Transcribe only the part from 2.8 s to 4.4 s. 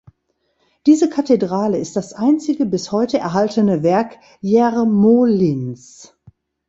heute erhaltene Werk